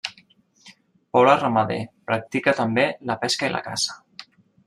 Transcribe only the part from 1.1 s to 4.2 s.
Poble ramader, practica també la pesca i la caça.